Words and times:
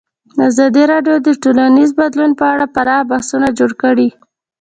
ازادي 0.47 0.83
راډیو 0.91 1.15
د 1.25 1.27
ټولنیز 1.43 1.89
بدلون 1.99 2.31
په 2.39 2.45
اړه 2.53 2.65
پراخ 2.75 3.01
بحثونه 3.11 3.47
جوړ 3.59 3.71
کړي. 3.83 4.09